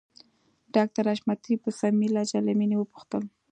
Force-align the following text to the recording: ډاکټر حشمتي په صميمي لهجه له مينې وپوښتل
ډاکټر 0.75 1.03
حشمتي 1.11 1.53
په 1.63 1.69
صميمي 1.79 2.07
لهجه 2.15 2.39
له 2.47 2.53
مينې 2.59 2.75
وپوښتل 2.77 3.23